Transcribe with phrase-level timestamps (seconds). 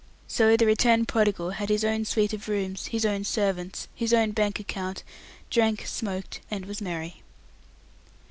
[0.27, 4.31] So the returned prodigal had his own suite of rooms, his own servants, his own
[4.31, 5.03] bank account,
[5.51, 7.21] drank, smoked, and was merry.